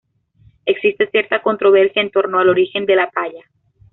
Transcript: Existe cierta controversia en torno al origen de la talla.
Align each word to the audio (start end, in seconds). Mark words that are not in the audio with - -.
Existe 0.65 1.11
cierta 1.11 1.43
controversia 1.43 2.01
en 2.01 2.09
torno 2.09 2.39
al 2.39 2.49
origen 2.49 2.87
de 2.87 2.95
la 2.95 3.11
talla. 3.11 3.43